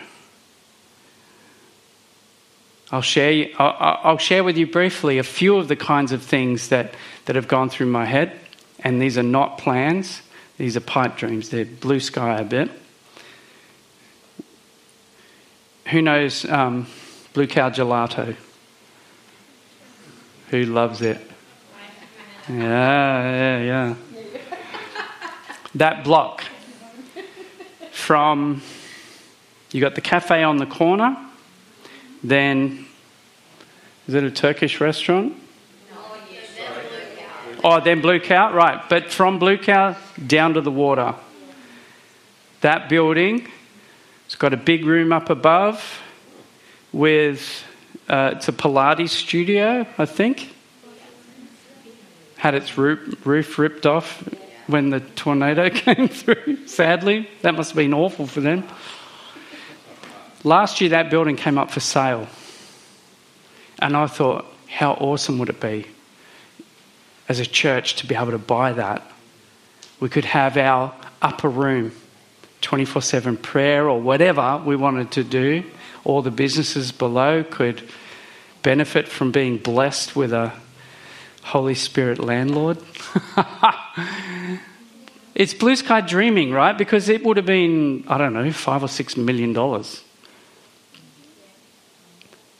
[2.92, 6.70] I'll share, I'll, I'll share with you briefly a few of the kinds of things
[6.70, 6.94] that,
[7.26, 8.40] that have gone through my head.
[8.80, 10.22] And these are not plans,
[10.58, 11.50] these are pipe dreams.
[11.50, 12.72] They're blue sky a bit.
[15.88, 16.88] Who knows um,
[17.34, 18.36] Blue Cow Gelato?
[20.50, 21.20] Who loves it?
[22.50, 23.96] Yeah, yeah, yeah.
[25.76, 26.44] That block
[27.92, 28.62] from,
[29.72, 31.27] you got the cafe on the corner
[32.30, 32.86] then,
[34.08, 35.34] is it a Turkish restaurant?
[37.64, 38.88] Oh, then Blue Cow, right.
[38.88, 41.16] But from Blue Cow down to the water.
[42.62, 43.48] That building,
[44.26, 46.02] it's got a big room up above
[46.92, 47.64] with,
[48.08, 50.54] uh, it's a Pilates studio, I think.
[52.38, 54.28] Had its roof, roof ripped off
[54.68, 57.30] when the tornado came through, sadly.
[57.42, 58.64] That must have been awful for them.
[60.44, 62.28] Last year, that building came up for sale.
[63.80, 65.88] And I thought, how awesome would it be
[67.30, 69.04] as a church to be able to buy that?
[70.00, 71.92] We could have our upper room
[72.62, 75.64] 24 7 prayer or whatever we wanted to do.
[76.04, 77.88] All the businesses below could
[78.64, 80.54] benefit from being blessed with a
[81.44, 82.78] Holy Spirit landlord.
[85.36, 86.78] it's blue sky dreaming, right?
[86.78, 90.04] Because it would have been, I don't know, five or six million dollars.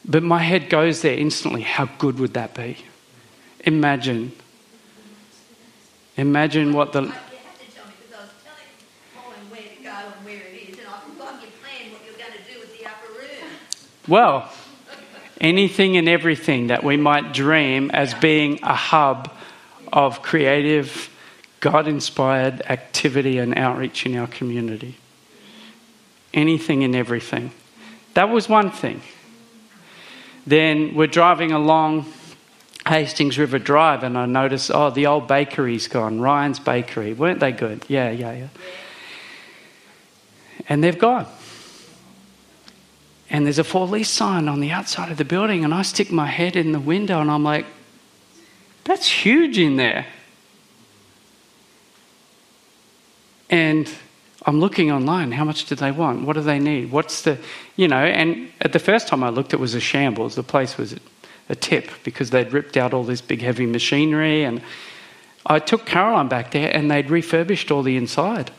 [0.08, 1.62] But my head goes there instantly.
[1.62, 2.78] How good would that be?
[3.66, 4.32] Imagine.
[6.16, 7.14] Imagine what the.
[14.08, 14.50] Well,
[15.42, 19.30] anything and everything that we might dream as being a hub
[19.92, 21.10] of creative,
[21.60, 24.96] God inspired activity and outreach in our community.
[26.34, 27.52] Anything and everything.
[28.14, 29.02] That was one thing.
[30.48, 32.06] Then we're driving along
[32.88, 37.14] Hastings River Drive, and I notice, oh, the old bakery's gone, Ryan's Bakery.
[37.14, 37.84] Weren't they good?
[37.90, 38.48] Yeah, yeah, yeah.
[40.70, 41.28] And they've gone.
[43.30, 46.14] And there's a for lease sign on the outside of the building, and I stick
[46.14, 47.66] my head in the window and I'm like,
[48.86, 50.06] that's huge in there.
[53.50, 53.92] And
[54.48, 55.34] I'm looking online.
[55.34, 56.22] How much do they want?
[56.22, 56.90] What do they need?
[56.90, 57.38] What's the,
[57.76, 60.36] you know, and at the first time I looked, it was a shambles.
[60.36, 60.96] The place was
[61.50, 64.44] a tip because they'd ripped out all this big heavy machinery.
[64.44, 64.62] And
[65.46, 68.52] I took Caroline back there and they'd refurbished all the inside.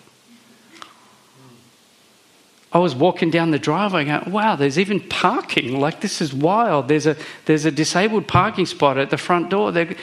[2.71, 5.81] I was walking down the driveway going, wow, there's even parking.
[5.81, 6.89] Like, this is wild.
[6.89, 7.17] There's a,
[7.47, 9.73] there's a disabled parking spot at the front door.
[9.73, 9.97] They're,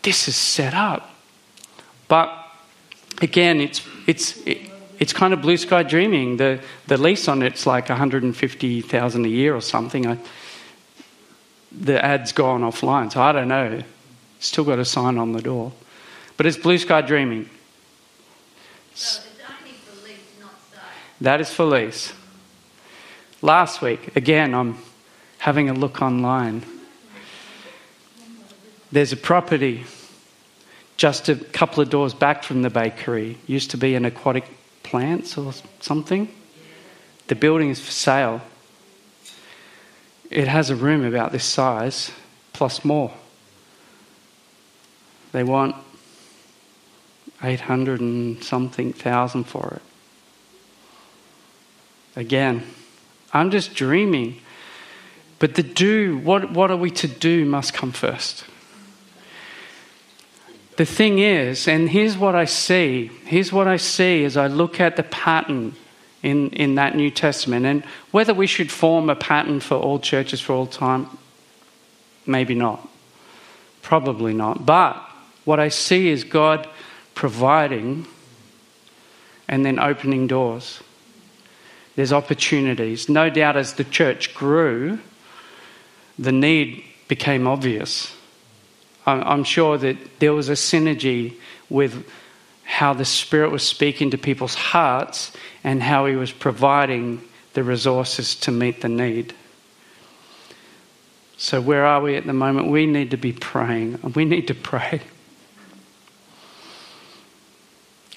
[0.00, 1.10] this is set up.
[2.08, 2.32] But
[3.20, 6.36] again, it's, it's, it, it's kind of blue sky dreaming.
[6.36, 10.06] The, the lease on it's like 150000 a year or something.
[10.06, 10.18] I,
[11.72, 13.82] the ad's gone offline, so I don't know.
[14.40, 15.72] Still got a sign on the door.
[16.36, 17.48] But it's blue sky dreaming.
[18.94, 20.18] So it's only for lease.
[21.20, 22.12] That is for lease.
[23.42, 24.78] Last week, again, I'm
[25.38, 26.62] having a look online.
[28.90, 29.84] There's a property
[30.96, 33.36] just a couple of doors back from the bakery.
[33.46, 34.44] Used to be an aquatic
[34.86, 36.28] plants or something.
[37.26, 38.40] The building is for sale.
[40.30, 42.12] It has a room about this size,
[42.52, 43.12] plus more.
[45.32, 45.76] They want
[47.42, 49.82] 800 and something thousand for it.
[52.18, 52.62] Again,
[53.32, 54.40] I'm just dreaming.
[55.38, 58.44] But the do, what, what are we to do, must come first.
[60.76, 64.78] The thing is, and here's what I see here's what I see as I look
[64.80, 65.74] at the pattern
[66.22, 70.40] in, in that New Testament, and whether we should form a pattern for all churches
[70.40, 71.08] for all time,
[72.26, 72.86] maybe not.
[73.80, 74.66] Probably not.
[74.66, 74.96] But
[75.44, 76.68] what I see is God
[77.14, 78.06] providing
[79.46, 80.80] and then opening doors.
[81.94, 83.08] There's opportunities.
[83.08, 84.98] No doubt, as the church grew,
[86.18, 88.15] the need became obvious.
[89.06, 91.36] I'm sure that there was a synergy
[91.70, 92.06] with
[92.64, 95.32] how the Spirit was speaking to people's hearts
[95.62, 97.22] and how He was providing
[97.54, 99.34] the resources to meet the need.
[101.36, 102.68] So, where are we at the moment?
[102.68, 104.00] We need to be praying.
[104.14, 105.02] We need to pray.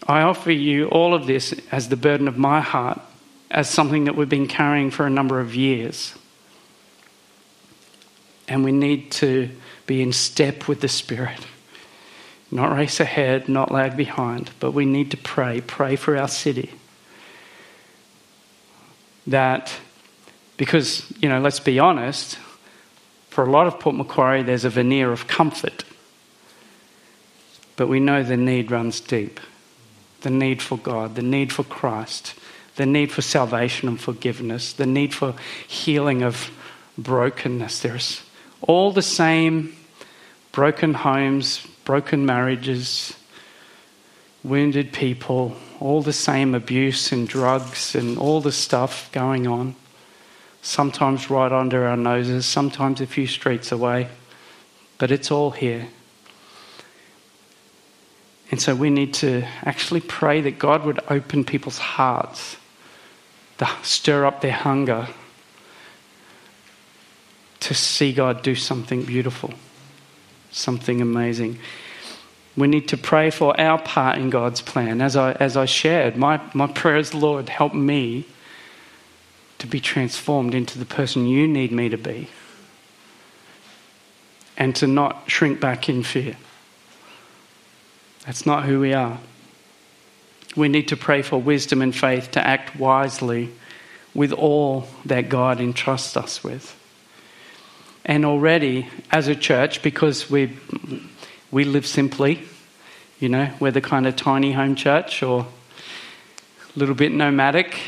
[0.07, 2.99] I offer you all of this as the burden of my heart,
[3.51, 6.15] as something that we've been carrying for a number of years.
[8.49, 9.49] And we need to
[9.85, 11.45] be in step with the Spirit.
[12.51, 15.61] Not race ahead, not lag behind, but we need to pray.
[15.61, 16.71] Pray for our city.
[19.27, 19.71] That,
[20.57, 22.39] because, you know, let's be honest,
[23.29, 25.83] for a lot of Port Macquarie, there's a veneer of comfort.
[27.75, 29.39] But we know the need runs deep
[30.21, 32.33] the need for God, the need for Christ,
[32.75, 35.35] the need for salvation and forgiveness, the need for
[35.67, 36.51] healing of
[36.97, 37.81] brokenness.
[37.81, 38.21] There's
[38.61, 39.75] all the same
[40.51, 43.15] broken homes, broken marriages,
[44.43, 49.75] wounded people, all the same abuse and drugs and all the stuff going on.
[50.61, 54.09] Sometimes right under our noses, sometimes a few streets away,
[54.97, 55.87] but it's all here.
[58.51, 62.57] And so we need to actually pray that God would open people's hearts,
[63.59, 65.07] to stir up their hunger
[67.61, 69.53] to see God do something beautiful,
[70.51, 71.59] something amazing.
[72.55, 75.01] We need to pray for our part in God's plan.
[75.01, 78.25] As I, as I shared, my, my prayer is, Lord, help me
[79.59, 82.29] to be transformed into the person you need me to be
[84.57, 86.35] and to not shrink back in fear.
[88.25, 89.19] That's not who we are.
[90.55, 93.51] We need to pray for wisdom and faith to act wisely
[94.13, 96.75] with all that God entrusts us with.
[98.09, 100.57] And already, as a church, because we,
[101.51, 102.41] we live simply,
[103.19, 105.45] you know, we're the kind of tiny home church or
[106.75, 107.79] a little bit nomadic,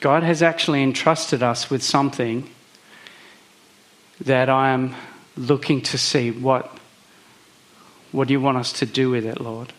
[0.00, 2.48] God has actually entrusted us with something
[4.22, 4.94] that I am
[5.36, 6.78] looking to see what
[8.12, 9.74] what do you want us to do with it, Lord?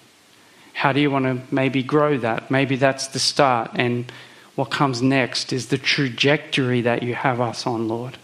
[0.74, 2.52] How do you want to maybe grow that?
[2.52, 4.12] Maybe that's the start, and
[4.54, 8.20] what comes next is the trajectory that you have us on, Lord.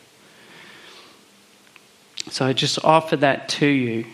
[2.30, 4.06] So I just offer that to you.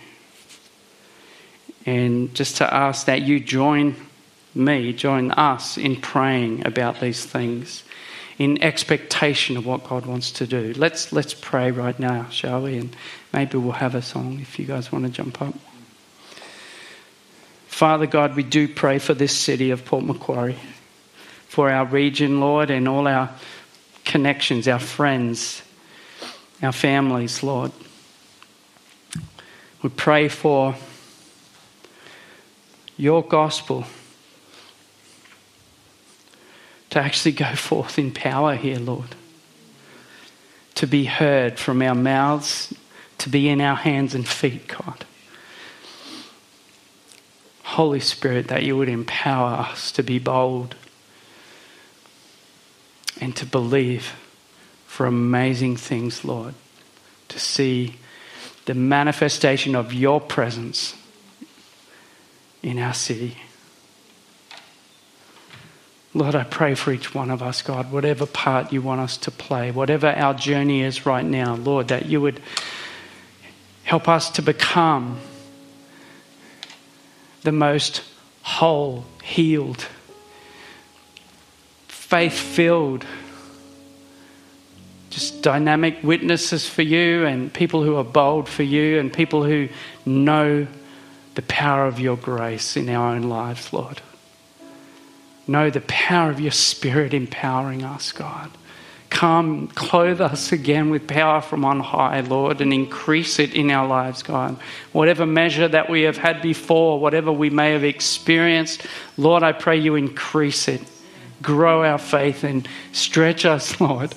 [1.85, 3.95] And just to ask that you join
[4.53, 7.83] me, join us in praying about these things,
[8.37, 10.73] in expectation of what God wants to do.
[10.75, 12.77] Let's, let's pray right now, shall we?
[12.77, 12.95] And
[13.33, 15.53] maybe we'll have a song if you guys want to jump up.
[17.67, 20.59] Father God, we do pray for this city of Port Macquarie,
[21.47, 23.29] for our region, Lord, and all our
[24.03, 25.61] connections, our friends,
[26.61, 27.71] our families, Lord.
[29.81, 30.75] We pray for
[32.97, 33.85] your gospel
[36.89, 39.15] to actually go forth in power here, Lord.
[40.75, 42.73] To be heard from our mouths,
[43.19, 45.05] to be in our hands and feet, God.
[47.63, 50.75] Holy Spirit, that you would empower us to be bold,
[53.21, 54.15] and to believe
[54.85, 56.55] for amazing things, Lord,
[57.27, 57.98] to see
[58.69, 60.95] the manifestation of your presence
[62.61, 63.35] in our city.
[66.13, 69.31] Lord, I pray for each one of us, God, whatever part you want us to
[69.31, 72.41] play, whatever our journey is right now, Lord, that you would
[73.85, 75.19] help us to become
[77.41, 78.03] the most
[78.43, 79.87] whole, healed,
[81.87, 83.03] faith filled,
[85.19, 89.67] just dynamic witnesses for you and people who are bold for you and people who
[90.05, 90.65] know
[91.35, 94.01] the power of your grace in our own lives, Lord.
[95.45, 98.49] Know the power of your Spirit empowering us, God.
[99.09, 103.87] Come, clothe us again with power from on high, Lord, and increase it in our
[103.87, 104.57] lives, God.
[104.93, 108.85] Whatever measure that we have had before, whatever we may have experienced,
[109.17, 110.81] Lord, I pray you increase it.
[111.41, 114.15] Grow our faith and stretch us, Lord.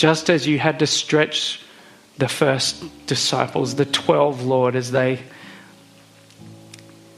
[0.00, 1.60] Just as you had to stretch
[2.16, 5.20] the first disciples, the 12, Lord, as they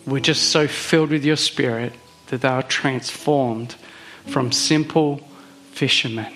[0.05, 1.93] were just so filled with your Spirit
[2.26, 3.76] that they were transformed
[4.26, 5.20] from simple
[5.70, 6.33] fishermen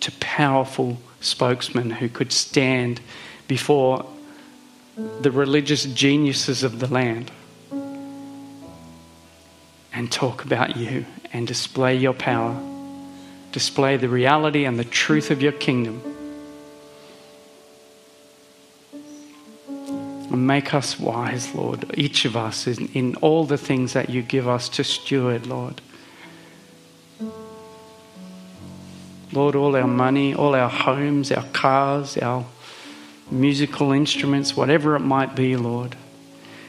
[0.00, 3.00] to powerful spokesmen who could stand
[3.48, 4.04] before
[5.22, 7.30] the religious geniuses of the land
[9.94, 12.54] and talk about you and display your power,
[13.56, 16.02] display the reality and the truth of your kingdom.
[20.30, 24.20] And make us wise, Lord, each of us in, in all the things that you
[24.20, 25.80] give us to steward, Lord.
[29.32, 32.44] Lord, all our money, all our homes, our cars, our
[33.30, 35.96] musical instruments, whatever it might be, Lord.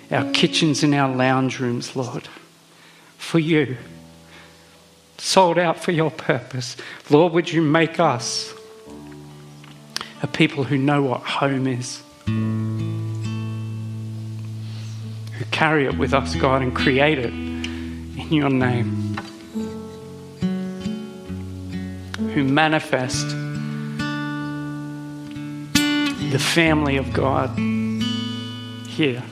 [0.10, 2.30] Our kitchens and our lounge rooms, Lord,
[3.18, 3.76] for you.
[5.18, 6.78] Sold out for your purpose.
[7.10, 8.54] Lord, would you make us
[10.22, 12.02] a people who know what home is?
[12.26, 13.04] Who
[15.52, 19.08] carry it with us, God, and create it in your name.
[22.38, 23.30] who manifest
[26.32, 27.50] the family of God
[28.88, 29.24] here.